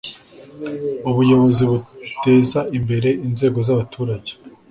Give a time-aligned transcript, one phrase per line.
[1.09, 4.31] ubuyobozi buteza imbere inzego z’ abaturage.